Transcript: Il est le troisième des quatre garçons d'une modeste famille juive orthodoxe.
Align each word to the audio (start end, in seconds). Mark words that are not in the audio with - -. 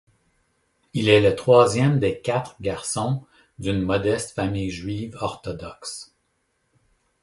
Il 0.95 1.09
est 1.09 1.21
le 1.21 1.35
troisième 1.35 1.99
des 1.99 2.21
quatre 2.21 2.55
garçons 2.59 3.23
d'une 3.59 3.83
modeste 3.83 4.31
famille 4.31 4.71
juive 4.71 5.15
orthodoxe. 5.21 6.15